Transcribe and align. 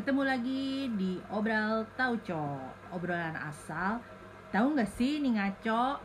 Ketemu 0.00 0.24
lagi 0.24 0.88
di 0.96 1.20
Obral 1.28 1.84
Tauco 1.92 2.56
Obrolan 2.88 3.36
asal. 3.36 4.00
Tahu 4.48 4.72
nggak 4.72 4.88
sih 4.96 5.20
nih 5.20 5.36
ngaco? 5.36 6.00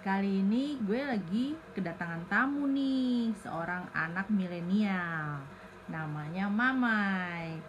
Kali 0.00 0.32
ini 0.40 0.80
gue 0.80 1.00
lagi 1.04 1.60
kedatangan 1.76 2.24
tamu 2.32 2.64
nih 2.64 3.36
Seorang 3.44 3.92
anak 3.92 4.32
milenial. 4.32 5.44
Namanya 5.92 6.48
Mamai. 6.48 7.60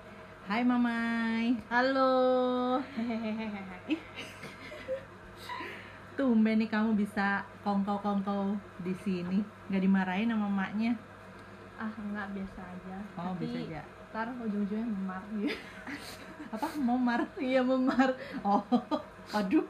Hai 0.48 0.64
Mamai. 0.64 1.60
Halo. 1.68 2.80
Tumben 6.14 6.60
nih 6.60 6.70
kamu 6.70 6.94
bisa 6.94 7.42
kongkow-kongkow 7.62 8.54
di 8.80 8.94
sini 9.02 9.40
Nggak 9.68 9.82
dimarahin 9.82 10.30
sama 10.30 10.48
maknya 10.48 10.94
ah 11.82 11.90
enggak 11.98 12.30
biasa 12.38 12.62
aja. 12.62 12.98
Oh 13.18 13.34
Tapi 13.34 13.42
bisa 13.42 13.58
aja 13.58 13.82
Ntar 14.12 14.28
ujung-ujungnya 14.38 14.86
memar 14.86 15.24
gitu. 15.34 15.56
apa 16.54 16.68
momar 16.78 17.20
Iya 17.40 17.62
memar. 17.64 18.12
oh 18.44 18.62
aduh 19.32 19.64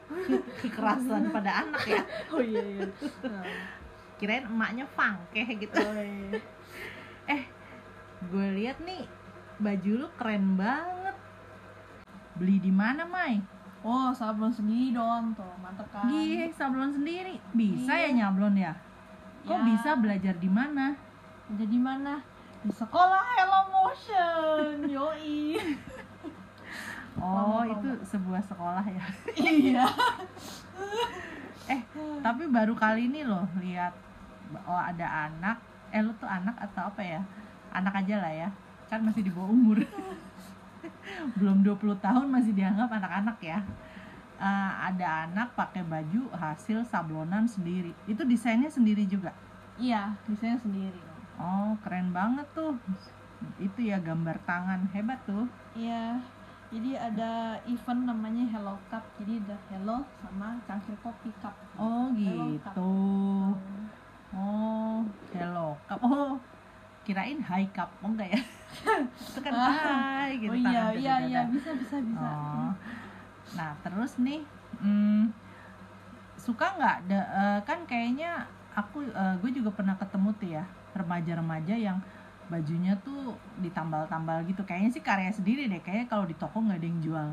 kekerasan 0.58 1.30
pada 1.30 1.62
anak 1.62 1.82
ya 1.86 2.02
Oh 2.34 2.42
iya 2.42 2.60
iya. 2.60 2.84
kirain 4.18 4.44
emaknya 4.44 4.84
fangkeh 4.92 5.46
gitu 5.56 5.78
Oh 5.78 5.94
iya. 5.96 6.36
eh 7.38 7.42
gue 8.28 8.46
lihat 8.58 8.82
nih 8.82 9.06
baju 9.56 9.90
lu 9.96 10.08
keren 10.18 10.58
banget 10.58 11.16
beli 12.34 12.58
di 12.58 12.72
mana 12.74 13.06
Mai 13.06 13.38
Oh 13.82 14.14
sablon 14.14 14.48
sendiri 14.48 14.94
dong 14.94 15.34
tuh 15.34 15.50
mantep 15.58 15.86
kan. 15.90 16.06
Gih, 16.06 16.54
sablon 16.54 16.90
sendiri 16.90 17.34
bisa 17.50 17.90
ya 17.90 18.06
Iya. 18.06 18.16
nyablon 18.16 18.54
ya 18.54 18.72
kok 19.42 19.58
Ya. 19.58 19.66
bisa 19.66 19.90
belajar 19.98 20.34
di 20.38 20.46
mana 20.46 20.94
Jadi 21.52 21.76
mana? 21.76 22.22
Di 22.62 22.70
sekolah 22.70 23.20
Hello 23.34 23.60
Motion. 23.68 24.86
Yoi. 24.94 25.58
oh 27.18 27.60
Lama 27.60 27.68
itu 27.68 27.90
sebuah 28.04 28.40
sekolah 28.40 28.82
ya 28.82 29.04
iya. 29.36 29.84
eh 31.68 31.80
tapi 32.18 32.48
baru 32.48 32.72
kali 32.72 33.06
ini 33.06 33.22
loh 33.22 33.44
lihat 33.58 33.92
oh 34.64 34.74
ada 34.74 35.28
anak 35.28 35.60
eh 35.88 36.00
lu 36.00 36.10
tuh 36.16 36.24
anak 36.24 36.56
atau 36.56 36.88
apa 36.88 37.02
ya 37.04 37.20
anak 37.70 38.00
aja 38.00 38.16
lah 38.16 38.32
ya 38.32 38.48
kan 38.88 39.04
masih 39.04 39.22
di 39.22 39.30
bawah 39.30 39.50
umur 39.50 39.78
belum 41.36 41.62
20 41.62 41.78
tahun 41.98 42.26
masih 42.28 42.52
dianggap 42.52 42.90
anak-anak 42.90 43.38
ya 43.40 43.60
Eh, 44.34 44.72
ada 44.82 45.30
anak 45.30 45.54
pakai 45.54 45.86
baju 45.86 46.26
hasil 46.34 46.82
sablonan 46.82 47.46
sendiri 47.46 47.94
itu 48.04 48.26
desainnya 48.26 48.66
sendiri 48.66 49.06
juga 49.06 49.30
Iya, 49.78 50.18
desainnya 50.26 50.58
sendiri. 50.58 50.98
oh 51.38 51.78
keren 51.80 52.10
banget 52.10 52.50
tuh 52.50 52.74
itu 53.56 53.80
ya 53.84 53.98
gambar 53.98 54.42
tangan 54.42 54.90
hebat 54.90 55.22
tuh 55.22 55.46
Iya. 55.72 56.18
Jadi 56.72 56.96
ada 56.96 57.32
event 57.64 58.02
namanya 58.02 58.48
Hello 58.48 58.80
Cup. 58.88 59.04
Jadi 59.20 59.38
ada 59.38 59.60
Hello 59.68 60.00
sama 60.18 60.56
cangkir 60.64 60.96
kopi 60.98 61.28
cup. 61.38 61.52
oh 61.76 62.08
Hello 62.10 62.48
Cup. 62.58 62.72
gitu 62.72 62.92
Oh, 64.32 65.04
hello 65.30 65.76
cup. 65.84 66.00
Oh, 66.00 66.40
kirain 67.02 67.40
high 67.42 67.68
cup. 67.74 67.90
Oh 68.02 68.10
enggak 68.10 68.34
ya? 68.34 68.40
Itu 69.28 69.40
kan 69.42 69.52
hai 69.52 70.30
gitu. 70.40 70.50
oh 70.50 70.56
iya 70.56 70.80
tangan 70.90 70.94
iya 70.98 71.14
iya 71.28 71.40
bisa 71.50 71.70
bisa 71.76 71.96
bisa. 72.00 72.24
Oh. 72.24 72.70
Nah, 73.52 73.70
terus 73.84 74.16
nih 74.22 74.40
hmm, 74.80 75.30
suka 76.40 76.66
nggak 76.78 76.96
eh, 77.10 77.60
kan 77.62 77.84
kayaknya 77.86 78.46
aku 78.72 79.04
eh, 79.06 79.34
gue 79.38 79.50
juga 79.52 79.70
pernah 79.70 79.94
ketemu 79.94 80.28
tuh 80.40 80.48
ya 80.48 80.64
remaja-remaja 80.92 81.74
yang 81.76 81.98
bajunya 82.50 82.98
tuh 83.00 83.38
ditambal-tambal 83.64 84.44
gitu 84.44 84.60
kayaknya 84.66 84.90
sih 84.92 85.00
karya 85.00 85.32
sendiri 85.32 85.70
deh 85.72 85.80
kayaknya 85.80 86.06
kalau 86.10 86.28
di 86.28 86.36
toko 86.36 86.60
nggak 86.60 86.84
ada 86.84 86.88
yang 86.88 87.00
jual 87.00 87.28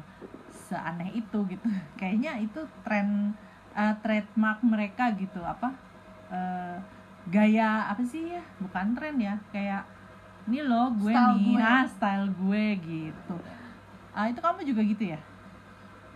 seaneh 0.53 1.11
itu 1.11 1.39
gitu 1.49 1.67
kayaknya 1.99 2.39
itu 2.39 2.61
tren 2.85 3.33
eh, 3.73 3.95
trademark 3.99 4.63
mereka 4.63 5.11
gitu 5.17 5.41
apa 5.43 5.75
eh, 6.31 6.77
gaya 7.27 7.91
apa 7.91 8.01
sih 8.01 8.31
ya 8.31 8.41
bukan 8.57 8.95
tren 8.95 9.15
ya 9.19 9.35
kayak 9.51 9.83
ini 10.47 10.63
loh 10.63 10.89
gue 10.95 11.11
Style 11.11 11.35
nih 11.35 11.53
gue. 11.53 11.61
ah 11.61 11.83
style 11.85 12.27
gue 12.31 12.65
gitu 12.79 13.35
Ah 14.09 14.25
itu 14.25 14.39
kamu 14.39 14.65
juga 14.65 14.81
gitu 14.81 15.03
ya 15.05 15.19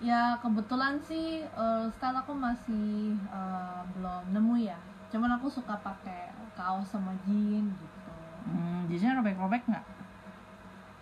Ya 0.04 0.36
kebetulan 0.38 1.00
sih 1.00 1.48
eh, 1.48 1.86
style 1.90 2.18
aku 2.18 2.36
masih 2.36 3.16
eh, 3.16 3.82
belum 3.94 4.36
nemu 4.36 4.56
ya. 4.60 4.76
Cuman 5.08 5.40
aku 5.40 5.48
suka 5.48 5.80
pakai 5.80 6.28
kaos 6.54 6.92
sama 6.92 7.16
jeans 7.24 7.72
gitu. 7.72 8.12
hmm, 8.44 8.86
jeansnya 8.86 9.16
robek-robek 9.16 9.64
nggak 9.64 9.86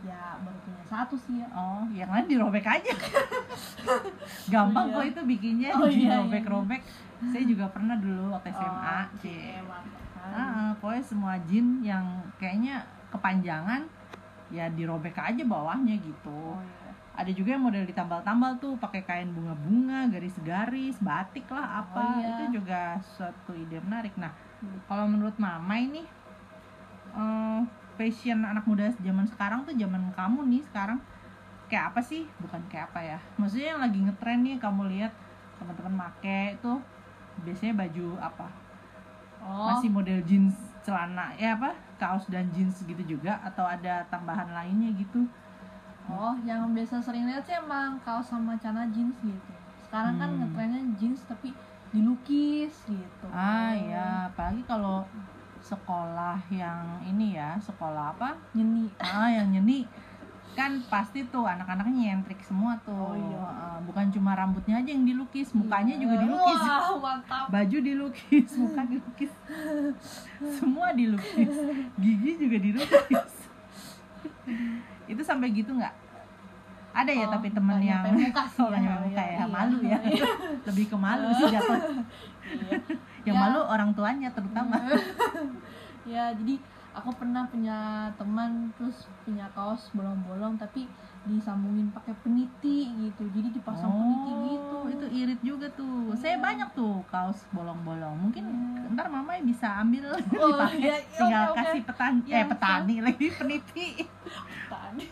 Ya 0.02 0.34
baru 0.38 0.58
punya 0.60 0.84
satu 0.84 1.14
sih 1.16 1.38
ya. 1.38 1.48
oh 1.52 1.86
yang 1.90 2.10
lain 2.10 2.26
dirobek 2.28 2.66
aja 2.66 2.90
gampang 4.54 4.86
Oh, 4.88 4.94
kok 4.94 5.04
iya. 5.04 5.12
itu 5.12 5.22
bikinnya 5.24 5.70
Oh, 5.72 5.86
iya, 5.86 5.94
iya. 5.94 6.10
dirobek-robek 6.18 6.82
saya 7.24 7.44
juga 7.46 7.66
pernah 7.68 7.96
dulu 7.96 8.34
waktu 8.34 8.50
SMA 8.50 8.98
Oh, 9.14 9.72
kan. 10.18 10.34
Ah, 10.34 10.70
pokoknya 10.76 11.04
semua 11.04 11.34
jeans 11.44 11.82
yang 11.82 12.06
kayaknya 12.36 12.82
kepanjangan 13.10 13.86
ya 14.50 14.68
dirobek 14.70 15.14
aja 15.14 15.44
bawahnya 15.44 15.96
gitu 15.96 16.42
Oh, 16.52 16.58
iya. 16.58 16.90
ada 17.14 17.30
juga 17.30 17.50
yang 17.52 17.62
model 17.62 17.86
ditambal-tambal 17.86 18.58
tuh 18.58 18.74
pakai 18.76 19.02
kain 19.02 19.30
bunga-bunga 19.30 20.10
garis-garis 20.10 20.98
batik 20.98 21.46
lah 21.48 21.86
apa 21.86 22.02
Oh, 22.02 22.18
iya. 22.18 22.28
itu 22.36 22.58
juga 22.58 22.82
suatu 23.06 23.54
ide 23.54 23.78
menarik 23.80 24.16
nah 24.16 24.34
Hmm. 24.62 24.78
kalau 24.86 25.06
menurut 25.08 25.34
mama 25.38 25.74
ini 25.74 26.06
eh, 27.12 27.60
fashion 27.98 28.44
anak 28.46 28.64
muda 28.68 28.92
zaman 29.00 29.26
sekarang 29.28 29.64
tuh 29.68 29.76
zaman 29.76 30.12
kamu 30.16 30.40
nih 30.52 30.64
sekarang. 30.72 31.00
Kayak 31.72 31.96
apa 31.96 32.02
sih? 32.04 32.28
Bukan 32.44 32.62
kayak 32.68 32.92
apa 32.92 33.00
ya. 33.00 33.20
Maksudnya 33.40 33.68
yang 33.76 33.82
lagi 33.82 34.00
ngetren 34.04 34.40
nih 34.44 34.56
kamu 34.60 34.82
lihat 34.92 35.14
teman-teman 35.60 35.94
make 35.96 36.60
tuh 36.60 36.80
biasanya 37.48 37.74
baju 37.88 38.08
apa? 38.20 38.48
Oh, 39.42 39.68
masih 39.72 39.90
model 39.90 40.20
jeans 40.28 40.54
celana 40.86 41.34
ya 41.38 41.56
apa? 41.58 41.74
Kaos 41.98 42.26
dan 42.28 42.50
jeans 42.52 42.82
gitu 42.82 43.04
juga 43.06 43.38
atau 43.46 43.64
ada 43.66 44.04
tambahan 44.10 44.50
lainnya 44.52 44.90
gitu? 44.98 45.26
Oh, 46.12 46.36
yang 46.44 46.74
biasa 46.76 47.00
sering 47.00 47.24
lihat 47.30 47.46
sih 47.46 47.56
emang 47.56 48.02
kaos 48.04 48.28
sama 48.28 48.58
celana 48.60 48.90
jeans 48.92 49.16
gitu. 49.22 49.52
Sekarang 49.88 50.18
kan 50.18 50.30
Hmm. 50.34 50.40
ngetrennya 50.44 50.82
jeans 51.00 51.22
tapi 51.24 51.54
dilukis 51.92 52.74
gitu. 52.88 53.26
ah 53.32 53.72
ya 53.76 54.32
apalagi 54.32 54.64
kalau 54.64 55.04
sekolah 55.62 56.42
yang 56.50 56.82
ini 57.04 57.34
ya 57.34 57.56
sekolah 57.58 58.12
apa 58.12 58.34
Nyeni. 58.52 58.90
ah 58.98 59.30
yang 59.30 59.48
nyeni 59.50 59.86
kan 60.52 60.84
pasti 60.86 61.24
tuh 61.26 61.46
anak-anaknya 61.46 61.94
nyentrik 62.12 62.42
semua 62.42 62.76
tuh 62.78 62.92
Oh, 62.92 63.16
iya. 63.16 63.40
Ah, 63.40 63.80
bukan 63.80 64.10
cuma 64.10 64.34
rambutnya 64.34 64.76
aja 64.76 64.90
yang 64.90 65.06
dilukis 65.06 65.54
mukanya 65.54 65.96
juga 65.96 66.20
dilukis 66.20 66.60
Wah, 66.60 66.92
mantap. 66.98 67.46
baju 67.48 67.78
dilukis 67.80 68.50
muka 68.58 68.82
dilukis 68.84 69.32
semua 70.52 70.92
dilukis 70.92 71.56
gigi 71.96 72.32
juga 72.38 72.58
dilukis 72.58 73.32
itu 75.06 75.22
sampai 75.22 75.52
gitu 75.52 75.72
nggak 75.72 75.94
ada 76.92 77.08
ya 77.10 77.24
Oh, 77.24 77.32
tapi 77.32 77.48
temen 77.50 77.80
yang 77.80 78.04
muka 78.04 78.44
sih 78.46 78.60
Oh, 78.66 78.68
ya. 78.70 79.00
muka 79.00 79.08
Iya, 79.08 79.24
ya 79.24 79.38
iya. 79.38 79.46
malu 79.48 79.78
ya 79.80 80.00
lebih 80.68 80.86
ke 80.86 80.98
malu 80.98 81.28
sih 81.32 81.48
jatuh 81.48 81.80
Iya. 82.52 82.76
Yang 83.24 83.36
Ya. 83.36 83.42
malu 83.44 83.62
orang 83.64 83.92
tuanya 83.92 84.30
terutama. 84.30 84.76
Ya 86.04 86.34
jadi 86.34 86.58
aku 86.92 87.14
pernah 87.14 87.46
punya 87.46 87.78
teman 88.16 88.74
terus 88.74 89.06
punya 89.22 89.46
kaos 89.52 89.94
bolong-bolong 89.94 90.58
tapi 90.58 90.90
disambungin 91.22 91.88
pakai 91.88 92.18
peniti 92.18 92.90
gitu. 93.00 93.30
Jadi 93.30 93.54
dipasang 93.54 93.86
peniti 93.88 94.34
gitu. 94.50 94.76
Oh, 94.76 94.90
itu 94.90 95.06
irit 95.08 95.38
juga 95.40 95.70
tuh. 95.72 96.10
Saya 96.12 96.36
Iya. 96.36 96.42
banyak 96.42 96.70
tuh 96.74 97.06
kaos 97.06 97.46
bolong-bolong. 97.52 98.18
Mungkin 98.20 98.44
Iya. 98.44 98.92
ntar 98.92 99.08
mama 99.08 99.38
bisa 99.40 99.78
ambil. 99.78 100.10
Oh, 100.10 100.18
dipakai. 100.26 100.82
iya, 100.82 100.96
iya, 100.98 101.14
tinggal 101.14 101.44
oke, 101.44 101.54
oke. 101.54 101.62
kasih 101.62 101.82
petani 101.86 102.20
Iya, 102.26 102.34
eh 102.34 102.46
petani 102.50 102.96
lagi 103.00 103.28
peniti. 103.32 103.88
Tadi. 104.74 105.06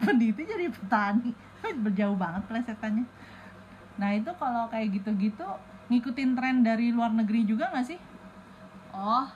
peniti 0.00 0.42
jadi 0.42 0.66
petani. 0.66 1.30
Berjauh 1.62 2.16
banget 2.16 2.42
plesetannya 2.48 3.04
nah 4.00 4.10
itu 4.12 4.30
kalau 4.40 4.68
kayak 4.72 4.94
gitu-gitu 4.96 5.44
ngikutin 5.92 6.30
tren 6.38 6.56
dari 6.64 6.94
luar 6.94 7.12
negeri 7.12 7.44
juga 7.44 7.68
nggak 7.72 7.86
sih? 7.86 8.00
Oh 8.92 9.26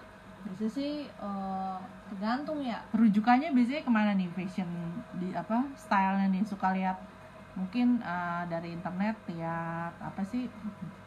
biasanya 0.46 0.72
sih 0.72 0.92
eh, 1.10 1.78
tergantung 2.12 2.62
ya. 2.62 2.78
Rujukannya 2.94 3.50
biasanya 3.50 3.82
ke 3.82 3.92
mana 3.92 4.12
nih? 4.14 4.30
Fashion 4.30 4.70
di 5.18 5.34
apa 5.34 5.66
stylenya 5.74 6.30
nih? 6.30 6.42
Suka 6.46 6.70
lihat 6.72 7.02
mungkin 7.56 8.04
uh, 8.04 8.44
dari 8.52 8.76
internet 8.76 9.16
lihat 9.32 9.96
apa 9.96 10.20
sih 10.28 10.44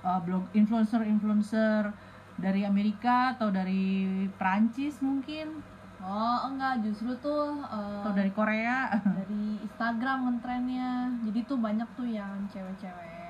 uh, 0.02 0.18
blog 0.26 0.50
influencer 0.58 1.06
influencer 1.06 1.94
dari 2.42 2.66
Amerika 2.66 3.38
atau 3.38 3.54
dari 3.54 4.26
Prancis 4.34 4.98
mungkin? 5.00 5.62
Oh 6.00 6.48
enggak 6.48 6.80
justru 6.82 7.12
tuh 7.20 7.60
eh, 7.60 8.02
atau 8.02 8.16
dari 8.16 8.32
Korea? 8.32 8.88
dari 9.20 9.60
Instagram 9.62 10.18
ngetrennya. 10.26 10.92
Jadi 11.28 11.40
tuh 11.46 11.60
banyak 11.60 11.90
tuh 11.94 12.08
yang 12.08 12.48
cewek-cewek. 12.50 12.98
uh, 12.98 13.29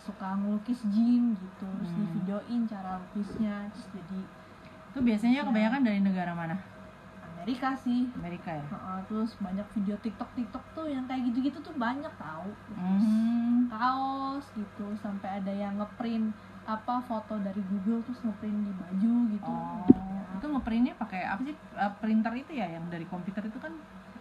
suka 0.00 0.32
ngelukis 0.34 0.80
jeans 0.86 1.36
gitu 1.36 1.66
terus 1.70 1.90
Hmm. 1.90 1.98
di 1.98 2.04
videoin 2.14 2.60
cara 2.64 2.98
lukisnya 2.98 3.68
terus 3.68 3.88
jadi 3.92 4.20
Itu 4.90 4.98
biasanya 5.00 5.36
Ya. 5.36 5.46
kebanyakan 5.46 5.82
dari 5.82 6.00
negara 6.00 6.32
mana? 6.32 6.56
Amerika 7.32 7.72
sih 7.74 8.10
Amerika 8.12 8.50
ya. 8.50 8.66
Heeh, 8.66 8.98
terus 9.06 9.32
banyak 9.38 9.64
video 9.72 9.96
TikTok 9.96 10.28
TikTok 10.34 10.64
tuh 10.72 10.86
yang 10.86 11.06
kayak 11.06 11.24
gitu-gitu 11.24 11.58
tuh 11.60 11.72
banyak 11.72 12.10
tahu 12.12 12.50
terus 12.66 13.06
Hmm. 13.06 13.64
kaos 13.66 14.44
gitu 14.52 14.86
sampai 14.96 15.38
ada 15.38 15.48
yang 15.48 15.78
ngeprint 15.78 16.34
apa 16.62 17.00
foto 17.00 17.38
dari 17.38 17.62
Google 17.64 18.02
terus 18.02 18.20
ngeprint 18.20 18.58
di 18.60 18.72
baju 18.74 19.14
gitu 19.30 19.48
Oh, 19.48 19.86
Ya. 20.10 20.36
itu 20.36 20.46
ngeprintnya 20.46 20.94
pakai 20.94 21.22
apa 21.24 21.40
sih? 21.40 21.54
Eh, 21.54 21.92
printer 21.96 22.32
itu 22.34 22.52
ya 22.52 22.66
yang 22.68 22.84
dari 22.86 23.06
komputer 23.06 23.42
itu 23.42 23.56
kan 23.56 23.72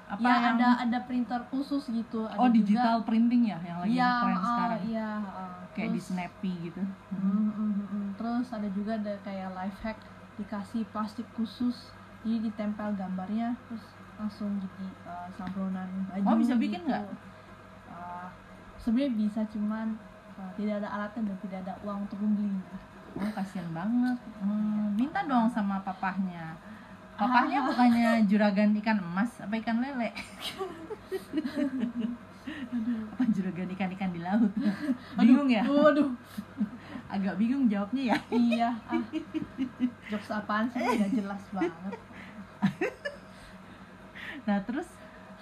apa 0.10 0.26
ya 0.26 0.36
yang 0.36 0.58
ada 0.58 0.70
ada 0.82 1.00
printer 1.06 1.42
khusus 1.48 1.86
gitu 1.88 2.26
ada 2.26 2.36
Oh, 2.36 2.50
juga- 2.50 2.58
digital 2.60 2.98
printing 3.04 3.44
ya 3.46 3.58
yang 3.62 3.78
lagi 3.80 3.94
Iya, 3.94 4.10
tren 4.18 4.30
heeh, 4.32 4.42
sekarang. 4.44 4.82
iya 4.84 5.10
heeh. 5.20 5.52
Kayak 5.70 5.90
di 5.90 5.94
Terus- 5.94 6.08
Snappy 6.10 6.54
gitu. 6.66 6.82
Hmm, 7.14 7.50
hmm, 7.52 7.72
hmm. 7.80 8.06
Terus 8.16 8.48
ada 8.50 8.70
juga 8.70 8.92
ada 8.96 9.14
kayak 9.22 9.50
life 9.54 9.80
hack 9.80 10.00
dikasih 10.36 10.82
plastik 10.90 11.28
khusus 11.32 11.94
jadi 12.20 12.42
ditempel 12.44 12.90
gambarnya 12.94 13.54
terus 13.64 13.86
langsung 14.16 14.58
jadi 14.58 14.88
uh, 15.06 15.28
sablonan 15.32 15.88
baju. 16.10 16.26
Oh, 16.26 16.36
bisa 16.36 16.54
bikin 16.54 16.82
gitu. 16.82 16.90
nggak? 16.90 17.06
Uh, 17.88 18.28
Sebenarnya 18.76 19.14
bisa 19.14 19.42
cuman 19.46 19.96
uh, 20.34 20.52
tidak 20.54 20.80
ada 20.80 20.90
alatnya 20.90 21.22
dan 21.28 21.38
tidak 21.40 21.60
ada 21.64 21.74
uang 21.82 22.04
untuk 22.04 22.18
membelinya. 22.18 22.76
Oh, 23.14 23.32
kasihan 23.32 23.70
banget. 23.70 24.18
Hmm, 24.38 24.94
minta 24.94 25.22
dong 25.24 25.48
sama 25.48 25.80
papahnya. 25.80 26.56
Papahnya 27.20 27.60
bukannya 27.68 28.10
juragan 28.32 28.72
ikan 28.80 28.98
emas 29.04 29.32
apa 29.44 29.60
ikan 29.60 29.84
lele? 29.84 30.10
apa 33.14 33.24
juragan 33.36 33.70
ikan-ikan 33.76 34.10
di 34.16 34.24
laut? 34.24 34.52
Bingung 35.20 35.52
ya? 35.52 35.68
Waduh, 35.68 36.16
Agak 37.14 37.36
bingung 37.36 37.68
jawabnya 37.68 38.16
ya. 38.16 38.18
iya. 38.32 38.70
Ah. 38.88 39.04
Jokes 40.08 40.32
apaan 40.32 40.72
sih 40.72 40.80
tidak 40.80 41.12
jelas 41.12 41.44
banget. 41.52 41.94
Nah 44.48 44.58
terus 44.66 44.88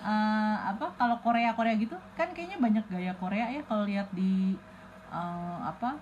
eh, 0.04 0.58
apa 0.68 0.92
kalau 1.00 1.16
Korea 1.24 1.56
Korea 1.56 1.80
gitu 1.80 1.96
kan 2.18 2.28
kayaknya 2.36 2.60
banyak 2.60 2.86
gaya 2.92 3.14
Korea 3.16 3.48
ya 3.48 3.64
kalau 3.64 3.88
lihat 3.88 4.12
di 4.12 4.52
eh, 5.14 5.60
apa 5.64 5.96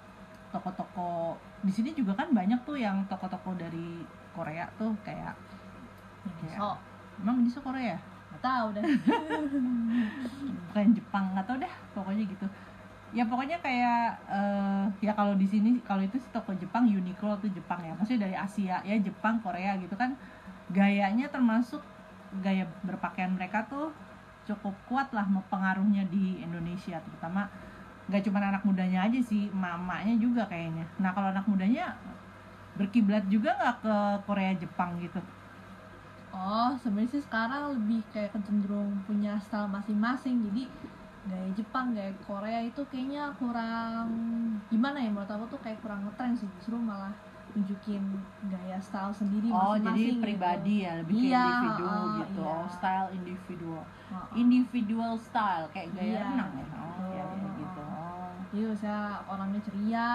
toko-toko 0.49 1.37
di 1.61 1.69
sini 1.69 1.93
juga 1.93 2.17
kan 2.17 2.33
banyak 2.33 2.65
tuh 2.65 2.79
yang 2.79 3.05
toko-toko 3.05 3.53
dari 3.53 4.01
Korea 4.33 4.65
tuh 4.79 4.95
kayak 5.05 5.37
Iya. 6.45 6.57
So, 6.57 6.67
emang 7.21 7.35
Miniso 7.41 7.59
Korea? 7.61 7.97
Nggak 8.33 8.43
tahu 8.43 8.67
deh. 8.75 8.83
bukan 10.69 10.87
Jepang 10.91 11.25
nggak 11.33 11.45
tahu 11.47 11.57
deh. 11.61 11.73
Pokoknya 11.95 12.23
gitu. 12.27 12.47
Ya 13.15 13.23
pokoknya 13.23 13.57
kayak 13.63 14.19
eh, 14.27 14.83
ya 14.99 15.15
kalau 15.15 15.39
di 15.39 15.47
sini 15.47 15.79
kalau 15.87 16.03
itu 16.03 16.19
sih 16.19 16.27
toko 16.35 16.51
Jepang 16.59 16.83
Uniqlo 16.83 17.39
tuh 17.39 17.49
Jepang 17.53 17.79
ya. 17.79 17.95
Maksudnya 17.95 18.27
dari 18.27 18.35
Asia 18.35 18.83
ya 18.83 18.95
Jepang 18.99 19.39
Korea 19.39 19.79
gitu 19.79 19.95
kan. 19.95 20.19
Gayanya 20.73 21.31
termasuk 21.31 21.79
gaya 22.43 22.67
berpakaian 22.83 23.31
mereka 23.31 23.63
tuh 23.71 23.95
cukup 24.45 24.75
kuat 24.85 25.09
lah 25.15 25.25
pengaruhnya 25.49 26.05
di 26.11 26.37
Indonesia 26.43 27.01
terutama 27.01 27.49
nggak 28.05 28.21
cuma 28.29 28.37
anak 28.37 28.61
mudanya 28.61 29.09
aja 29.09 29.17
sih 29.23 29.49
mamanya 29.49 30.13
juga 30.19 30.45
kayaknya. 30.45 30.85
Nah 31.01 31.15
kalau 31.15 31.33
anak 31.33 31.47
mudanya 31.49 31.97
berkiblat 32.75 33.23
juga 33.31 33.55
nggak 33.55 33.75
ke 33.81 33.95
Korea 34.27 34.51
Jepang 34.59 34.99
gitu 34.99 35.17
Oh, 36.35 36.75
sebenarnya 36.75 37.15
sih 37.15 37.23
sekarang 37.23 37.61
lebih 37.73 38.03
kayak 38.11 38.35
kecenderung 38.35 38.91
punya 39.07 39.39
style 39.39 39.71
masing-masing. 39.71 40.43
Jadi 40.43 40.67
gaya 41.25 41.49
Jepang, 41.55 41.95
gaya 41.95 42.11
Korea 42.21 42.59
itu 42.61 42.83
kayaknya 42.85 43.31
kurang 43.39 44.05
gimana 44.67 44.99
ya 44.99 45.09
menurut 45.09 45.25
aku 45.27 45.45
tuh 45.47 45.59
kayak 45.63 45.79
kurang 45.79 46.03
ngetren 46.03 46.35
sih 46.35 46.45
justru 46.53 46.75
malah 46.75 47.09
nunjukin 47.55 48.03
gaya 48.45 48.77
style 48.77 49.09
sendiri 49.09 49.47
Oh 49.49 49.73
masing-masing. 49.73 49.85
jadi 49.87 50.03
gitu. 50.05 50.21
pribadi 50.21 50.73
ya 50.83 50.91
lebih 50.99 51.15
ke 51.15 51.25
Iya, 51.25 51.39
individu 51.39 51.83
oh, 51.87 52.03
gitu 52.19 52.41
iya. 52.41 52.51
oh 52.51 52.65
style 52.69 53.09
individual 53.09 53.83
Heeh. 54.05 54.33
individual 54.35 55.13
style 55.17 55.65
kayak 55.71 55.89
gaya 55.95 56.05
Iya. 56.05 56.21
renang 56.27 56.51
ya 56.53 56.67
oh 56.75 56.93
iya 57.07 57.23
iya 57.25 57.47
gitu 57.55 57.81
oh. 57.81 58.31
Jadi 58.45 58.61
misalnya 58.69 59.01
orangnya 59.25 59.61
ceria, 59.65 60.07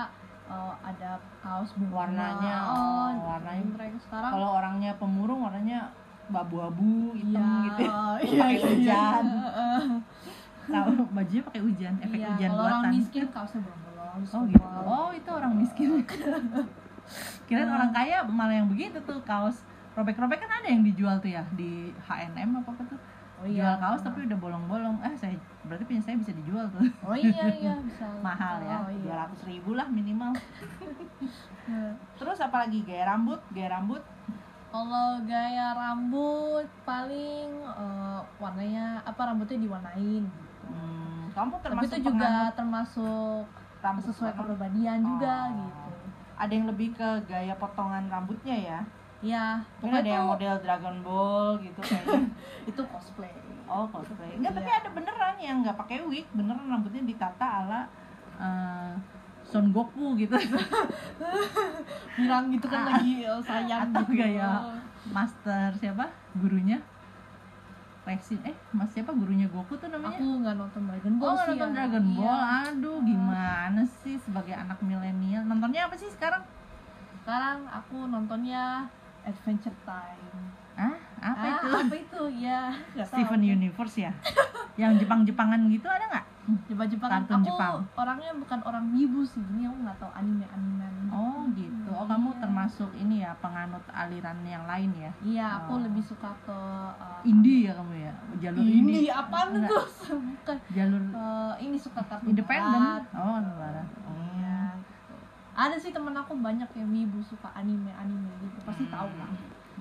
eh, 0.46 0.75
ada 0.81 1.11
kaos 1.40 1.70
bunga. 1.75 1.93
Warnanya, 1.93 2.55
oh, 2.64 2.78
oh, 2.78 3.08
warnanya. 3.26 3.64
mereka 3.75 3.99
sekarang 4.00 4.31
kalau 4.31 4.49
orangnya 4.55 4.93
pemurung 4.96 5.40
warnanya 5.43 5.81
abu-abu 6.32 6.91
hitam 7.12 7.35
iya, 7.37 7.65
gitu. 7.67 7.82
Ya. 7.82 7.94
iya, 8.25 8.41
pakai 8.41 8.55
iya, 8.55 8.67
hujan. 8.67 9.25
Iya. 9.27 9.79
tahu 10.71 10.91
bajunya 11.11 11.43
pakai 11.43 11.61
hujan 11.61 11.94
efek 11.99 12.15
Iya, 12.17 12.29
hujan 12.31 12.49
kalau 12.49 12.62
orang 12.62 12.81
buatan. 12.81 12.94
miskin 12.94 13.25
kaosnya 13.29 13.61
terus 13.61 14.31
oh 14.31 14.43
gitu. 14.44 14.67
Oh 14.81 15.09
itu 15.11 15.31
orang 15.31 15.53
miskin. 15.55 15.88
Kirain 17.47 17.67
Nah. 17.67 17.75
orang 17.75 17.91
kaya 17.91 18.17
malah 18.23 18.55
yang 18.55 18.69
begitu 18.69 18.99
tuh 19.00 19.19
kaos. 19.23 19.67
Robek-robek 19.91 20.38
kan 20.38 20.50
ada 20.53 20.69
yang 20.69 20.81
dijual 20.81 21.19
tuh 21.19 21.27
ya 21.29 21.43
di 21.50 21.91
H&M 21.99 22.50
apa 22.56 22.71
apa 22.71 22.82
tuh. 22.87 23.00
Oh 23.41 23.49
jual 23.49 23.75
kaos 23.77 24.00
tapi 24.00 24.23
udah 24.23 24.38
bolong-bolong. 24.38 25.03
Eh 25.03 25.15
saya 25.15 25.35
berarti 25.62 25.82
punya 25.82 25.99
saya 25.99 26.15
bisa 26.15 26.31
dijual 26.32 26.71
tuh. 26.71 26.87
Oh 27.03 27.17
iya 27.17 27.50
iya 27.50 27.75
bisa. 27.82 28.06
mahal 28.21 28.62
ya 28.62 28.79
Oh, 28.81 28.93
dua 28.93 29.03
iya. 29.03 29.15
ratus 29.25 29.41
ribu 29.43 29.75
lah 29.75 29.88
minimal. 29.88 30.31
Terus 32.15 32.38
apalagi 32.38 32.82
gaya 32.82 33.09
rambut 33.09 33.41
gaya 33.50 33.69
rambut 33.73 34.03
Kalau 34.70 35.19
gaya 35.22 35.67
rambut 35.72 36.62
paling 36.84 37.50
eh, 37.61 38.19
warnanya 38.37 39.02
apa 39.02 39.20
rambutnya 39.25 39.58
diwarnain. 39.58 40.25
hmm, 40.62 41.22
kamu 41.31 41.50
Tapi 41.52 41.64
termasuk 41.64 41.96
itu 41.96 42.06
juga 42.06 42.31
termasuk 42.52 43.44
rambut 43.81 44.02
sesuai 44.05 44.32
kepribadian 44.32 44.99
juga 45.00 45.37
Oh. 45.43 45.58
gitu. 45.58 45.90
ada 46.37 46.52
yang 46.52 46.67
lebih 46.67 46.88
ke 46.93 47.08
gaya 47.26 47.52
potongan 47.55 48.06
rambutnya 48.06 48.55
ya 48.55 48.81
Iya, 49.20 49.61
mungkin 49.78 50.00
ada 50.00 50.08
yang 50.11 50.25
model 50.26 50.55
Dragon 50.58 50.96
Ball 51.02 51.61
gitu 51.61 51.81
kayaknya 51.82 52.25
itu 52.70 52.81
cosplay. 52.87 53.28
oh 53.67 53.84
cosplay 53.87 54.32
enggak 54.32 54.55
tapi 54.55 54.64
Iya. 54.64 54.78
ada 54.81 54.88
beneran 54.90 55.37
yang 55.37 55.56
nggak 55.61 55.76
pakai 55.76 56.00
wig 56.02 56.25
beneran 56.31 56.64
rambutnya 56.67 57.02
ditata 57.05 57.46
ala 57.61 57.81
eh, 58.38 58.93
Son 59.50 59.67
Goku 59.70 60.14
gitu 60.14 60.35
Bilang 62.17 62.44
gitu 62.50 62.67
kan 62.67 62.81
Ah. 62.81 62.87
lagi 62.94 63.12
eh, 63.23 63.41
sayang 63.41 63.91
Atau 63.91 64.02
gitu. 64.06 64.12
gaya 64.17 64.49
master 65.06 65.69
siapa 65.75 66.06
gurunya 66.35 66.79
Rexin 68.00 68.41
eh 68.43 68.56
mas 68.70 68.88
siapa 68.91 69.12
gurunya 69.12 69.44
Goku 69.47 69.76
tuh 69.76 69.88
namanya 69.88 70.17
Aku 70.17 70.41
nggak 70.41 70.55
nonton 70.56 70.82
Dragon 70.85 71.14
Ball 71.17 71.29
Oh 71.29 71.37
sih. 71.37 71.47
nonton 71.50 71.69
ya. 71.69 71.75
Dragon 71.76 72.05
Iya. 72.05 72.17
Ball, 72.17 72.41
aduh 72.64 72.99
gimana 73.00 73.82
sih 74.00 74.17
sebagai 74.17 74.55
anak 74.55 74.79
milenial 74.81 75.43
nontonnya 75.44 75.85
apa 75.85 75.94
sih 75.94 76.08
sekarang? 76.08 76.41
Sekarang 77.14 77.67
aku 77.67 78.06
nontonnya 78.06 78.88
Adventure 79.20 79.76
Time. 79.85 80.41
Ah 80.75 80.96
apa 81.20 81.44
ah, 81.44 81.53
itu? 81.53 81.69
Apa 81.77 81.94
itu? 81.94 82.22
Ya. 82.41 82.72
Steven 82.96 83.43
Universe 83.43 83.96
ya? 84.01 84.13
Yang 84.81 85.05
Jepang-Jepangan 85.05 85.60
gitu 85.69 85.84
ada 85.84 86.05
nggak? 86.08 86.27
Jepang-Jepang 86.67 87.11
Kartun 87.13 87.37
aku 87.37 87.47
Jepang. 87.47 87.75
orangnya 87.94 88.32
bukan 88.35 88.59
orang 88.63 88.85
wibu 88.91 89.20
sih 89.23 89.39
jadi 89.44 89.69
aku 89.69 89.77
nggak 89.81 89.99
tahu 89.99 90.13
anime 90.13 90.47
anime 90.47 90.87
Oh 91.11 91.43
gitu. 91.53 91.91
Oh 91.91 92.06
kamu 92.06 92.31
Iya. 92.31 92.39
termasuk 92.41 92.91
ini 92.94 93.15
ya 93.20 93.35
penganut 93.37 93.82
aliran 93.89 94.39
yang 94.43 94.63
lain 94.63 94.91
ya? 94.94 95.11
iya 95.20 95.47
aku 95.59 95.75
Oh. 95.75 95.82
lebih 95.82 95.99
suka 96.01 96.31
ke 96.41 96.55
uh, 96.94 97.19
Indie 97.25 97.67
ya 97.67 97.75
kamu 97.75 97.94
ya? 98.01 98.13
Jalur 98.41 98.63
ini 98.63 98.79
indie? 99.03 99.11
apaan 99.11 99.49
Enggak. 99.53 99.69
tuh 99.69 99.85
bukan 100.31 100.56
Jalur 100.70 101.03
Eh, 101.03 101.55
ini 101.61 101.77
suka 101.77 102.01
kartun 102.01 102.31
independen? 102.31 102.81
Oh 103.11 103.39
barat. 103.53 103.87
iya 104.31 104.59
gitu. 104.77 105.15
ada 105.53 105.77
sih 105.77 105.91
temen 105.91 106.15
aku 106.15 106.32
banyak 106.37 106.70
yang 106.73 106.89
wibu 106.89 107.19
suka 107.20 107.51
anime 107.53 107.91
anime 107.93 108.31
gitu 108.41 108.59
pasti 108.63 108.85
Hmm. 108.85 108.94
tahu 108.94 109.11
lah 109.17 109.31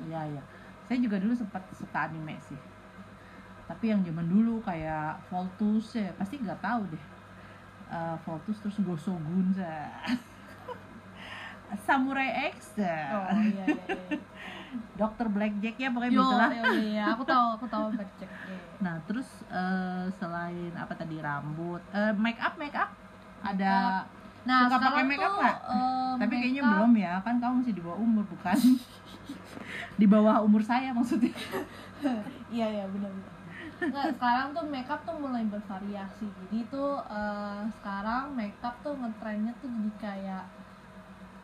Iya 0.02 0.22
iya. 0.30 0.42
Saya 0.82 0.98
juga 0.98 1.18
dulu 1.18 1.34
sempat 1.34 1.62
suka 1.72 2.10
anime 2.10 2.34
sih. 2.42 2.58
Tapi 3.70 3.86
yang 3.86 4.02
zaman 4.02 4.26
dulu 4.26 4.58
kayak 4.66 5.22
Voltus 5.30 5.94
ya 5.94 6.10
pasti 6.18 6.42
nggak 6.42 6.58
tahu 6.58 6.90
deh. 6.90 7.04
Eh, 7.90 8.16
Voltus 8.26 8.58
terus 8.58 8.82
Gosogun 8.82 9.54
ya. 9.54 9.94
Samurai 11.86 12.50
X 12.58 12.82
ya. 12.82 13.14
oh 13.14 13.30
iya 13.38 13.62
iya, 13.70 13.78
iya. 13.86 14.18
Dr. 15.02 15.30
Blackjack 15.30 15.78
ya 15.78 15.90
pokoknya 15.90 16.14
Yo, 16.14 16.26
iya, 16.26 16.62
iya, 16.78 17.04
aku 17.14 17.22
tahu 17.26 17.58
aku 17.58 17.66
tahu 17.70 17.94
Blackjack 17.94 18.26
iya. 18.50 18.58
Nah 18.82 18.96
terus 19.06 19.30
eh, 19.50 20.06
selain 20.18 20.74
apa 20.74 20.94
tadi 20.98 21.22
rambut, 21.22 21.82
eh, 21.94 22.14
make 22.18 22.42
up 22.42 22.58
make 22.58 22.74
up 22.74 22.90
ada. 23.46 24.02
nah 24.46 24.66
Suka 24.66 24.82
pakai 24.82 25.04
make 25.06 25.22
up 25.22 25.34
nggak? 25.38 25.58
eh, 25.70 26.12
Tapi 26.26 26.34
kayaknya 26.42 26.62
belum 26.66 26.92
ya, 26.98 27.14
kan 27.22 27.36
kamu 27.38 27.54
masih 27.62 27.74
di 27.78 27.82
bawah 27.86 27.98
umur 28.02 28.26
bukan? 28.26 28.58
di 30.02 30.06
bawah 30.10 30.36
umur 30.42 30.62
saya 30.66 30.90
maksudnya. 30.90 31.34
Iya 32.50 32.66
iya 32.66 32.86
benar 32.90 33.14
benar. 33.14 33.34
Nggak, 33.80 34.06
sekarang 34.14 34.48
tuh 34.52 34.66
makeup 34.66 35.00
tuh 35.02 35.16
mulai 35.16 35.44
bervariasi. 35.46 36.28
Jadi 36.28 36.60
tuh 36.68 37.00
eh, 37.02 37.62
sekarang 37.74 38.34
makeup 38.34 38.76
tuh 38.80 38.94
ngetrennya 38.94 39.54
tuh 39.58 39.70
jadi 39.70 39.92
kayak 39.98 40.44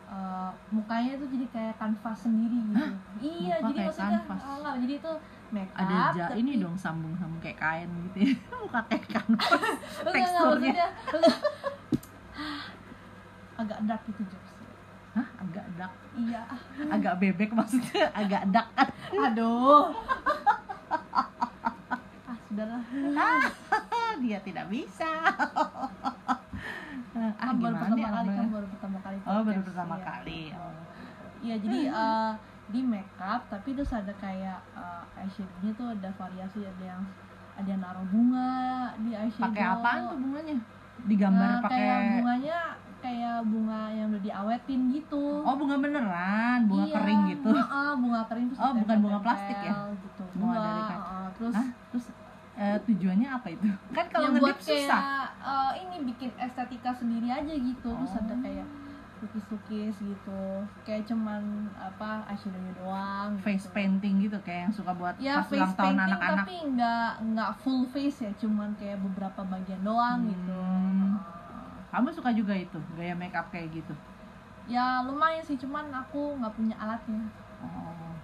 eh, 0.05 0.49
mukanya 0.69 1.13
tuh 1.15 1.27
jadi 1.27 1.45
kayak 1.49 1.75
kanvas 1.75 2.19
sendiri 2.21 2.59
gitu. 2.67 2.91
Iya, 3.19 3.55
Muka 3.57 3.67
jadi 3.69 3.79
maksudnya 3.81 4.19
kanvas. 4.21 4.41
oh, 4.41 4.55
enggak, 4.59 4.75
jadi 4.81 4.95
tuh 4.99 5.15
makeup 5.47 5.77
ada 5.79 5.95
ja, 6.11 6.25
tapi- 6.27 6.37
ini 6.37 6.51
dong 6.57 6.75
sambung-sambung 6.75 7.39
kayak 7.39 7.57
kain 7.57 7.89
gitu 8.05 8.17
ya. 8.21 8.33
Muka 8.61 8.79
kayak 8.85 9.05
kanvas. 9.07 9.51
Enggak, 9.55 9.71
enggak, 10.05 10.11
teksturnya. 10.11 10.87
agak 13.55 13.79
dark 13.81 14.01
gitu 14.03 14.21
jokesnya. 14.25 14.69
hah? 15.15 15.27
Agak 15.39 15.65
dak 15.73 15.93
iya. 16.13 16.43
Agak 16.85 17.13
bebek 17.17 17.49
maksudnya? 17.49 18.11
Agak 18.11 18.43
dak 18.51 18.67
aduh 19.15 19.95
sudahlah 22.55 22.83
dia 24.23 24.39
tidak 24.39 24.65
bisa 24.71 25.11
ah 27.15 27.31
kan 27.35 27.55
baru 27.59 27.75
pertama 27.75 27.99
ya 27.99 28.09
kali 28.15 28.29
kan 28.31 28.47
baru 28.47 28.67
pertama 28.71 28.97
kali 29.03 29.17
oh 29.19 29.41
baru 29.43 29.61
pertama 29.67 29.95
iya. 29.95 30.05
kali 30.07 30.41
oh. 30.55 30.73
Iya 31.45 31.55
jadi 31.61 31.79
eh, 31.93 32.31
di 32.73 32.81
makeup 32.81 33.41
tapi 33.51 33.75
terus 33.77 33.91
ada 33.91 34.09
kayak 34.17 34.57
uh, 34.73 35.03
eyeshadownya 35.13 35.71
tuh 35.77 35.87
ada 35.93 36.09
variasi 36.15 36.65
ada 36.65 36.83
yang 36.95 37.03
ada 37.53 37.67
yang 37.69 37.81
naruh 37.83 38.07
bunga 38.09 38.55
di 38.97 39.11
eyeshadow. 39.13 39.45
pakai 39.51 39.63
apaan 39.67 39.99
tuh 40.09 40.17
bunganya 40.17 40.55
digambar 41.05 41.45
Nah, 41.45 41.61
pakai 41.61 41.77
kayak 41.77 41.99
bunganya 42.17 42.59
kayak 42.97 43.37
bunga 43.45 43.81
yang 43.93 44.07
udah 44.09 44.23
diawetin 44.23 44.81
gitu. 44.89 45.25
oh 45.43 45.53
bunga 45.53 45.75
beneran 45.77 46.59
bunga 46.65 46.85
Iya, 46.87 46.95
kering 46.97 47.21
gitu 47.29 47.49
heeh, 47.51 47.91
bunga 47.99 48.21
kering 48.25 48.45
terus 48.49 48.59
Oh, 48.63 48.71
bukan 48.73 48.97
bunga 49.03 49.19
plastik 49.21 49.59
ya? 49.61 49.73
Gitu. 49.93 50.23
Bunga 50.33 50.55
Bunga, 50.55 50.65
dari 50.65 50.81
kayak- 50.81 51.03
heeh, 51.05 51.27
terus 51.37 51.53
Hah? 51.53 51.67
terus 51.93 52.05
eh, 52.55 52.77
tujuannya 52.81 53.27
apa 53.29 53.47
itu? 53.49 53.67
Kan 53.91 54.05
kalau 54.07 54.31
buat 54.33 54.55
ngedip 54.55 54.59
kayak 54.63 54.87
susah. 54.87 55.01
eh, 55.37 55.71
ini 55.81 55.95
bikin 56.05 56.31
estetika 56.35 56.91
sendiri 56.91 57.27
aja 57.27 57.53
gitu. 57.53 57.89
Terus 57.89 58.11
Oh. 58.11 58.21
ada 58.21 58.35
kayak 58.39 58.67
lukis-lukis 59.17 59.95
gitu. 59.97 60.41
Kayak 60.83 61.03
cuman 61.05 61.41
apa 61.73 62.27
eyeshadownya 62.27 62.73
doang 62.75 63.29
face 63.39 63.63
gitu. 63.63 63.73
painting 63.73 64.15
gitu 64.21 64.37
kayak 64.41 64.67
yang 64.67 64.73
suka 64.73 64.91
buat 64.91 65.15
ya 65.17 65.39
pas 65.39 65.47
face 65.47 65.55
ulang 65.57 65.73
tahun 65.73 65.83
painting 65.87 66.07
anak-anak. 66.11 66.37
tapi 66.43 66.55
nggak 66.69 67.09
nggak 67.31 67.51
full 67.59 67.81
face 67.85 68.19
ya. 68.21 68.31
Cuman 68.35 68.75
kayak 68.75 68.99
beberapa 69.01 69.41
bagian 69.41 69.81
doang 69.81 70.19
gitu. 70.25 70.55
Hmm. 70.55 71.15
Heeh. 71.15 71.73
kamu 71.91 72.11
suka 72.11 72.29
juga 72.31 72.51
itu 72.51 72.75
gaya 72.93 73.15
make 73.15 73.31
up 73.31 73.47
kayak 73.49 73.71
gitu? 73.71 73.95
Ya 74.65 74.99
lumayan 75.01 75.39
sih. 75.41 75.55
Cuman 75.55 75.87
aku 75.89 76.35
nggak 76.35 76.53
punya 76.53 76.75
alatnya. 76.75 77.23
Oh 77.59 78.14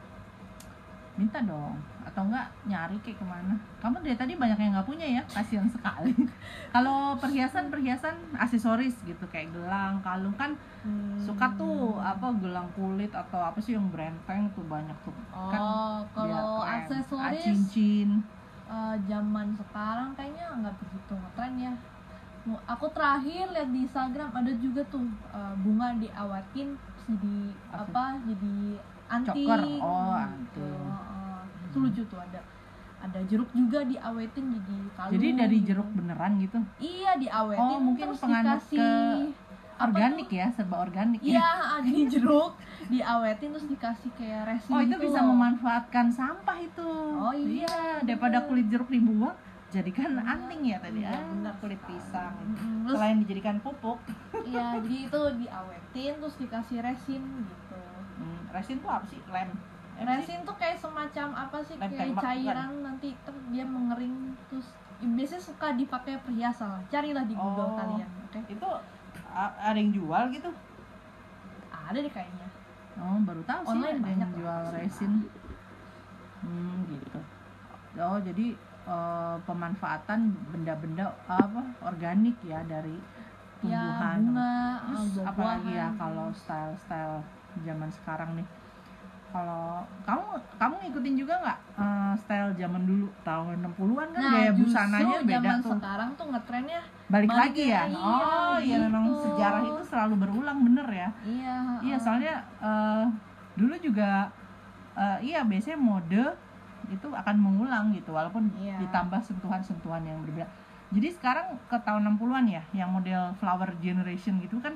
minta 1.14 1.40
dong. 1.42 1.76
Atau 2.02 2.24
enggak 2.24 2.46
nyari 2.64 2.98
kayak 3.00 3.18
ke 3.18 3.26
mana. 3.26 3.54
Kamu 3.78 4.00
dari 4.00 4.14
tadi 4.14 4.34
banyak 4.34 4.58
yang 4.58 4.72
nggak 4.72 4.86
punya 4.86 5.08
ya? 5.08 5.22
Kasihan 5.26 5.66
sekali. 5.66 6.12
Kalau 6.74 7.16
perhiasan 7.16 7.68
perhiasan 7.68 8.14
aksesoris 8.34 8.96
gitu 9.02 9.22
kayak 9.28 9.52
gelang 9.52 10.00
kalung. 10.02 10.34
Kan 10.36 10.54
Hmm. 10.82 11.14
suka 11.14 11.46
tuh 11.54 12.02
apa 12.02 12.26
gelang 12.42 12.66
kulit 12.74 13.14
atau 13.14 13.38
apa 13.38 13.62
sih 13.62 13.78
yang 13.78 13.86
brenteng 13.88 14.50
tuh 14.52 14.66
banyak 14.66 14.98
tuh. 15.06 15.14
Kan 15.30 15.62
oh 15.62 16.02
kalau 16.12 16.26
dia 16.26 16.42
keren. 16.42 16.58
Ah, 16.58 16.74
aksesoris 16.82 17.44
cincin. 17.46 18.10
eh, 18.66 18.96
zaman 19.06 19.54
sekarang 19.54 20.10
kayaknya 20.16 20.42
nggak 20.58 20.74
begitu 20.76 21.14
ngetren 21.14 21.54
ya. 21.60 21.74
Aku 22.66 22.90
terakhir 22.90 23.54
lihat 23.54 23.70
di 23.70 23.86
Instagram 23.86 24.34
ada 24.34 24.50
juga 24.58 24.82
tuh 24.90 25.06
eh, 25.30 25.54
bunga 25.62 25.94
diawatin 25.94 26.74
jadi 27.06 27.38
apa 27.70 28.04
jadi 28.26 28.82
anting 29.12 29.48
Choker. 29.48 29.62
Oh, 29.84 30.16
gitu. 30.24 30.68
itu 31.68 31.78
lucu 31.80 32.04
tuh 32.08 32.20
ada 32.20 32.40
ada 33.02 33.20
jeruk 33.26 33.50
juga 33.58 33.82
diawetin 33.82 34.46
jadi 34.62 34.78
kalung. 34.94 35.14
Jadi 35.18 35.28
dari 35.34 35.58
jeruk 35.66 35.90
beneran 35.98 36.32
gitu? 36.38 36.60
Iya 36.78 37.12
diawetin 37.18 37.78
Oh, 37.78 37.82
mungkin 37.82 38.06
terus 38.14 38.22
dikasih 38.22 38.78
ke 38.78 38.90
organik 39.82 40.30
ya 40.30 40.48
serba 40.54 40.86
organik 40.86 41.20
Iya, 41.26 41.42
ya. 41.42 41.50
ah, 41.74 41.80
jadi 41.82 42.02
jeruk 42.14 42.54
diawetin 42.94 43.50
terus 43.58 43.66
dikasih 43.66 44.10
kayak 44.14 44.42
resin 44.54 44.72
oh 44.78 44.80
itu 44.86 44.94
gitu. 44.94 45.04
bisa 45.10 45.20
loh. 45.26 45.34
memanfaatkan 45.34 46.08
sampah 46.14 46.58
itu. 46.62 46.92
Oh, 47.18 47.34
iya, 47.34 47.98
daripada 48.06 48.46
bener. 48.46 48.50
kulit 48.54 48.68
jeruk 48.70 48.90
dibuang 48.94 49.34
jadikan 49.72 50.12
Iya, 50.12 50.24
anting 50.28 50.62
ya 50.68 50.78
tadi 50.84 51.00
iya, 51.00 51.16
ah, 51.16 51.24
bener 51.32 51.54
kulit 51.64 51.82
pisang. 51.88 52.36
Terus 52.86 52.96
selain 53.00 53.18
dijadikan 53.24 53.56
pupuk. 53.64 53.98
Iya, 54.44 54.84
jadi 54.84 54.96
itu 55.08 55.22
diawetin 55.42 56.14
terus 56.20 56.36
dikasih 56.38 56.78
resin 56.84 57.24
gitu. 57.48 57.71
Resin 58.52 58.78
tuh 58.78 58.90
apa 58.90 59.06
sih 59.06 59.20
lem? 59.28 59.50
Resin 59.98 60.42
tuh 60.42 60.56
kayak 60.56 60.76
semacam 60.76 61.28
apa 61.38 61.58
sih? 61.62 61.76
Lem 61.76 61.88
Kayak 61.88 62.00
tembak, 62.12 62.24
cairan 62.24 62.72
nanti 62.82 63.10
terus 63.22 63.44
dia 63.48 63.64
mengering 63.64 64.16
terus 64.48 64.68
biasanya 65.00 65.44
suka 65.44 65.68
dipakai 65.74 66.16
perhiasan. 66.20 66.70
lah. 66.70 66.82
Carilah 66.88 67.24
di 67.24 67.34
Google 67.34 67.70
Oh. 67.70 67.76
kalian, 67.76 68.10
oke? 68.24 68.40
itu 68.46 68.68
a- 69.28 69.56
ada 69.60 69.76
yang 69.76 69.92
jual 69.92 70.24
gitu 70.30 70.50
Ada 71.72 71.98
deh 72.00 72.10
kayaknya. 72.10 72.48
oh 72.94 73.18
baru 73.22 73.42
tahu 73.42 73.62
sih 73.62 73.70
Online 73.72 73.88
ada 73.90 73.96
yang 73.96 74.04
banyak 74.06 74.30
jual 74.36 74.62
resin 74.74 75.12
hmm 76.42 76.78
gitu 76.90 77.20
oh 77.98 78.20
jadi 78.20 78.46
eh, 78.84 79.38
pemanfaatan 79.42 80.20
benda-benda 80.50 81.06
apa 81.26 81.62
organik 81.82 82.36
ya 82.42 82.60
dari 82.66 82.98
Ya, 83.62 83.78
tumbuhan 83.78 84.18
bunga, 84.26 84.58
Terus 84.82 85.06
eh, 85.14 85.26
apalagi 85.28 85.72
ya 85.72 85.88
kalau 85.94 86.34
style-style 86.34 87.22
zaman 87.60 87.90
sekarang 87.90 88.32
nih. 88.34 88.48
Kalau 89.28 89.80
kamu 90.04 90.28
kamu 90.60 90.74
ngikutin 90.84 91.16
juga 91.16 91.34
nggak 91.40 91.60
eh, 91.78 92.14
style 92.20 92.52
zaman 92.54 92.84
dulu 92.84 93.08
tahun 93.22 93.64
60-an 93.66 94.08
kan 94.10 94.20
Nah, 94.20 94.32
gaya 94.34 94.52
busananya 94.52 95.18
beda 95.22 95.36
zaman 95.40 95.58
tuh. 95.58 95.72
sekarang 95.74 96.10
tuh 96.14 96.26
ngetrennya 96.28 96.82
Balik, 97.08 97.28
balik 97.28 97.40
lagi 97.42 97.64
ya. 97.66 97.84
iya, 97.88 97.98
oh, 97.98 98.56
iya 98.58 98.78
memang 98.82 99.04
gitu. 99.06 99.20
sejarah 99.26 99.62
itu 99.66 99.84
selalu 99.86 100.14
berulang 100.18 100.60
bener 100.62 100.88
ya. 100.88 101.10
iya. 101.24 101.56
Iya, 101.82 101.96
soalnya 101.98 102.34
eh, 102.60 103.04
dulu 103.54 103.76
juga 103.78 104.28
eh, 104.94 105.18
iya 105.26 105.40
biasanya 105.42 105.80
mode 105.80 106.24
itu 106.88 107.08
akan 107.08 107.36
mengulang 107.38 107.96
gitu 107.96 108.12
walaupun 108.12 108.52
Iya. 108.54 108.84
ditambah 108.84 109.20
sentuhan-sentuhan 109.22 110.04
yang 110.04 110.20
berbeda. 110.22 110.44
Jadi 110.92 111.08
sekarang 111.10 111.56
ke 111.66 111.80
tahun 111.80 112.04
60-an 112.12 112.46
ya 112.46 112.64
yang 112.76 112.92
model 112.92 113.32
flower 113.34 113.72
generation 113.80 114.40
gitu 114.40 114.60
kan 114.60 114.76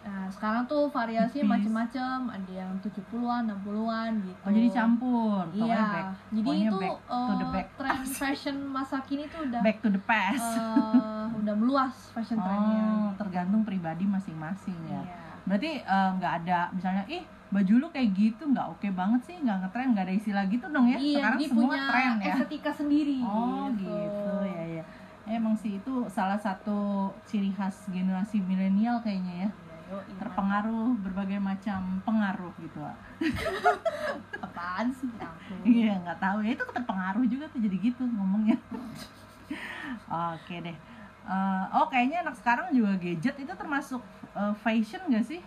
Nah, 0.00 0.24
sekarang 0.32 0.64
tuh 0.64 0.88
variasi 0.88 1.44
macam-macam, 1.44 2.32
ada 2.32 2.50
yang 2.50 2.72
70-an, 2.80 3.52
60-an 3.52 4.10
gitu. 4.24 4.40
Oh 4.40 4.50
jadi 4.50 4.68
campur, 4.72 5.44
Iya, 5.52 5.76
back, 5.76 6.06
jadi 6.32 6.40
pokoknya 6.40 6.64
itu 6.64 6.78
back 6.80 6.96
to 7.04 7.32
the 7.36 7.44
eh, 7.44 7.52
back. 7.52 7.66
tren 7.76 8.00
fashion 8.20 8.56
masa 8.64 8.96
kini 9.04 9.28
tuh 9.28 9.44
udah 9.44 9.60
back 9.60 9.78
to 9.84 9.88
the 9.92 10.00
past. 10.00 10.40
eh, 10.56 11.26
udah 11.36 11.54
meluas 11.54 11.94
fashion 12.16 12.40
oh, 12.40 13.12
tergantung 13.14 13.60
pribadi 13.60 14.08
masing-masing 14.08 14.76
ya. 14.88 15.04
Iya. 15.04 15.16
Berarti 15.44 15.70
eh, 15.84 16.10
nggak 16.16 16.32
ada 16.44 16.72
misalnya, 16.72 17.04
ih 17.04 17.20
baju 17.50 17.72
lu 17.76 17.86
kayak 17.90 18.08
gitu 18.14 18.42
nggak 18.46 18.66
oke 18.72 18.88
banget 18.96 19.20
sih, 19.26 19.36
nggak 19.36 19.68
ngetren, 19.68 19.88
nggak 19.92 20.04
ada 20.08 20.14
istilah 20.16 20.44
gitu 20.48 20.64
dong 20.70 20.86
ya. 20.88 20.96
Iya, 20.96 21.16
Sekarang 21.20 21.40
semua 21.44 21.60
punya 21.68 21.80
tren 21.92 22.12
ya. 22.16 22.26
estetika 22.32 22.70
sendiri. 22.72 23.18
Oh 23.20 23.68
gitu 23.76 24.32
ya 24.48 24.64
ya. 24.80 24.84
Emang 25.28 25.54
sih 25.54 25.76
itu 25.76 25.94
salah 26.08 26.40
satu 26.40 27.12
ciri 27.28 27.52
khas 27.52 27.84
generasi 27.92 28.40
milenial 28.40 28.98
kayaknya 29.04 29.46
ya. 29.46 29.50
Terpengaruh 29.90 30.94
berbagai 31.00 31.38
macam 31.38 31.98
pengaruh 32.02 32.54
gitu. 32.58 32.78
ah. 32.80 32.94
Apaan 34.44 34.94
sih 34.94 35.10
aku? 35.16 35.54
Iya 35.62 35.98
nggak 35.98 36.18
tahu 36.18 36.38
ya 36.42 36.54
itu 36.54 36.64
terpengaruh 36.64 37.24
juga 37.26 37.44
tuh 37.50 37.58
jadi 37.58 37.76
gitu 37.76 38.02
ngomongnya. 38.06 38.54
Oke 40.34 40.62
deh. 40.62 40.76
Eh, 41.20 41.64
oh 41.72 41.86
kayaknya 41.86 42.22
anak 42.22 42.38
sekarang 42.38 42.70
juga 42.70 42.94
gadget 42.96 43.36
itu 43.36 43.52
termasuk 43.52 44.02
eh, 44.32 44.54
fashion 44.62 45.02
gak 45.08 45.26
sih? 45.26 45.42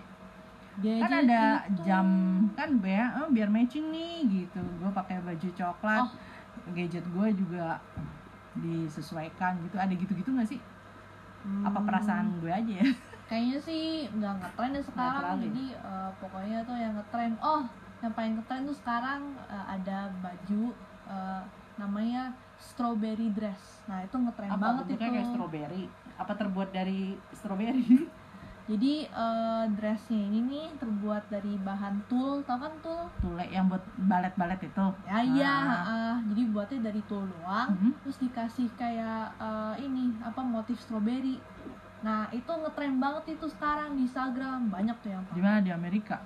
Gadget 0.80 1.02
kan 1.02 1.12
ada 1.24 1.42
itu- 1.66 1.84
jam 1.84 2.08
kan 2.54 2.70
biar 2.78 3.24
eh, 3.24 3.30
biar 3.32 3.48
matching 3.48 3.90
nih 3.90 4.16
gitu. 4.44 4.60
Gue 4.80 4.92
pakai 4.92 5.20
baju 5.20 5.50
coklat. 5.52 6.04
Oh. 6.04 6.12
Gadget 6.72 7.04
gue 7.04 7.28
juga 7.36 7.80
disesuaikan 8.56 9.58
gitu. 9.64 9.76
Ada 9.76 9.94
gitu-gitu 9.94 10.30
gak 10.34 10.48
sih? 10.48 10.60
Apa 11.64 11.80
Hmm, 11.80 11.88
perasaan 11.88 12.28
gue 12.40 12.52
aja 12.52 12.74
ya? 12.80 12.86
Kayaknya 13.34 13.60
sih 13.60 13.84
nggak 14.12 14.34
ngetren 14.38 14.72
ya 14.72 14.82
sekarang. 14.86 15.22
terlalu. 15.25 15.42
Jadi 15.44 15.66
eh, 15.74 16.10
pokoknya 16.22 16.58
tuh 16.62 16.78
yang 16.78 16.94
ngetren. 16.94 17.34
Oh, 17.42 17.62
yang 18.00 18.13
paling 18.13 18.34
ngetren 18.38 18.62
tuh 18.63 18.78
sekarang 18.78 19.22
eh, 19.48 19.66
ada 19.72 19.98
baju 20.16 20.63
eh, 21.08 21.42
namanya 21.74 22.24
strawberry 22.56 23.34
dress. 23.34 23.82
Nah 23.84 24.06
itu 24.06 24.13
ngetren 24.16 24.48
Apa 24.48 24.62
banget 24.62 24.86
itu. 24.88 25.02
kayak 25.02 25.25
strawberry? 25.25 25.84
Apa 26.13 26.34
terbuat 26.38 26.70
dari 26.70 27.02
strawberry? 27.34 28.06
Jadi 28.63 29.04
eh, 29.04 29.66
dressnya 29.74 30.22
ini 30.22 30.40
nih 30.40 30.66
terbuat 30.78 31.28
dari 31.28 31.60
bahan 31.60 32.00
tul, 32.08 32.40
tau 32.44 32.56
kan 32.56 32.72
tul? 32.80 33.02
Tule 33.20 33.44
yang 33.46 33.68
buat 33.68 33.82
balet-balet 34.00 34.62
itu. 34.62 34.86
Ya 35.04 35.20
iya, 35.20 35.52
Ah. 35.52 35.84
ah, 35.84 36.16
jadi 36.24 36.48
buatnya 36.48 36.80
dari 36.86 37.02
tul 37.04 37.28
doang. 37.28 37.75
Mhm. 37.75 37.92
Terus 38.00 38.18
dikasih 38.22 38.70
kayak 38.78 39.36
eh, 39.36 39.75
ini 39.82 40.16
apa 40.22 40.40
motif 40.40 40.78
strawberry. 40.78 41.42
Nah 42.04 42.28
itu 42.30 42.52
ngetren 42.52 42.96
banget 42.98 43.24
itu 43.32 43.46
sekarang 43.50 43.96
di 43.96 44.04
Instagram 44.04 44.68
banyak 44.68 44.96
tuh 45.00 45.10
yang 45.10 45.24
Di 45.24 45.30
pakai. 45.32 45.42
mana 45.42 45.60
di 45.60 45.72
Amerika? 45.72 46.18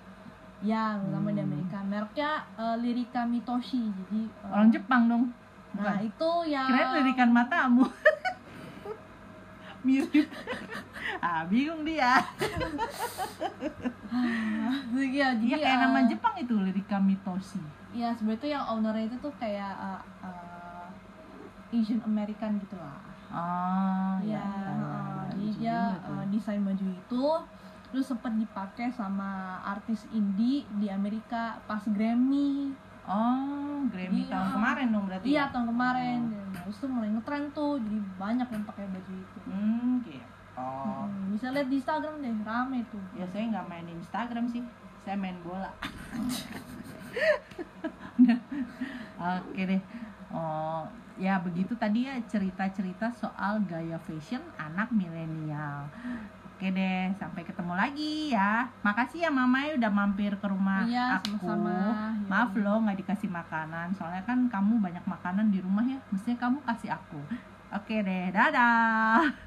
Ya, 0.59 0.97
terutama 0.97 1.29
di 1.29 1.37
Hmm. 1.37 1.47
Amerika. 1.47 1.77
Mereknya 1.81 2.31
eh, 2.51 2.75
Lirika 2.77 3.21
Mitoshi. 3.23 3.83
Jadi 3.87 4.21
eh, 4.25 4.49
Orang 4.49 4.69
Jepang 4.69 5.05
dong. 5.05 5.23
Nah 5.71 5.93
Bukan. 5.93 5.97
itu 6.03 6.29
yang 6.47 6.67
Kirain 6.67 6.89
lirikan 6.95 7.29
matamu. 7.29 7.85
Mirip. 9.79 10.27
ah, 11.19 11.45
bingung 11.45 11.85
dia. 11.85 12.19
Iya, 14.89 15.37
jadi 15.37 15.45
Iya 15.45 15.57
kayak 15.57 15.77
eh, 15.77 15.81
nama 15.81 15.99
Jepang 16.03 16.33
itu 16.35 16.53
Lirika 16.57 16.97
Mitoshi. 16.97 17.61
Iya 17.93 18.11
sebenarnya 18.13 18.41
tuh 18.41 18.49
yang 18.49 18.63
ownernya 18.67 19.05
itu 19.05 19.17
tuh 19.19 19.33
kayak 19.37 19.73
eh, 19.73 20.01
eh, 20.23 20.85
Asian 21.71 22.01
American 22.03 22.57
gitu 22.57 22.75
lah. 22.75 22.97
Oh, 23.27 24.15
Iya, 24.19 24.39
ya. 24.39 24.71
eh, 24.73 25.16
jadi 25.37 25.51
dia 25.53 25.77
eh, 26.01 26.25
desain 26.27 26.59
baju 26.59 26.85
itu, 26.89 27.25
terus 27.87 28.05
sempet 28.05 28.33
dipakai 28.35 28.89
sama 28.89 29.29
artis 29.63 30.03
indie 30.09 30.65
di 30.73 30.89
Amerika 30.89 31.61
pas 31.63 31.85
Grammy. 31.85 32.73
Oh 33.07 33.87
Grammy 33.87 34.25
Iya. 34.25 34.35
tahun 34.35 34.49
kemarin 34.51 34.87
dong 34.91 35.05
berarti 35.07 35.27
iya 35.29 35.47
ya? 35.47 35.51
tahun 35.53 35.67
kemarin. 35.69 36.19
Nah, 36.27 36.59
terus 36.59 36.77
tuh 36.77 36.89
mulai 36.89 37.07
ngetren 37.07 37.47
tuh 37.51 37.79
jadi 37.79 37.99
banyak 38.17 38.47
yang 38.49 38.63
pakai 38.65 38.85
baju 38.89 39.13
itu. 39.13 39.37
Hmm 39.45 40.03
gitu. 40.03 40.27
Hmm, 40.57 41.29
bisa 41.31 41.53
lihat 41.53 41.69
di 41.69 41.77
Instagram 41.77 42.17
deh 42.17 42.33
rame 42.41 42.81
tuh. 42.89 42.99
Ya 43.13 43.23
saya 43.29 43.45
nggak 43.47 43.65
main 43.69 43.87
Instagram 43.87 44.49
sih. 44.49 44.65
Saya 45.05 45.15
main 45.15 45.37
bola. 45.39 45.69
Oke 49.17 49.61
deh 49.63 49.81
oh 50.37 50.85
ya 51.17 51.41
begitu 51.41 51.73
tadi 51.73 52.05
ya 52.05 52.13
cerita-cerita 52.29 53.09
soal 53.17 53.65
gaya 53.65 53.97
fashion 54.05 54.41
anak 54.61 54.93
milenial. 54.93 55.89
Oke 56.57 56.73
deh 56.73 57.13
sampai 57.17 57.45
ketemu 57.45 57.73
lagi 57.73 58.33
ya. 58.33 58.69
Makasih 58.85 59.25
ya 59.25 59.29
mama 59.33 59.65
ya 59.65 59.77
udah 59.77 59.91
mampir 59.93 60.33
ke 60.37 60.47
rumah 60.49 60.85
iya 60.85 61.17
aku. 61.21 61.37
sama-sama. 61.41 61.73
Ya. 61.73 62.29
maaf 62.29 62.51
loh 62.57 62.77
nggak 62.85 62.97
dikasih 63.01 63.29
makanan 63.29 63.93
soalnya 63.97 64.25
kan 64.25 64.49
kamu 64.49 64.81
banyak 64.81 65.05
makanan 65.05 65.49
di 65.49 65.61
rumah 65.61 65.85
ya. 65.85 65.97
Mestinya 66.13 66.49
kamu 66.49 66.57
kasih 66.65 66.93
aku. 66.93 67.21
Oke 67.73 68.01
deh 68.05 68.29
dadah 68.33 69.46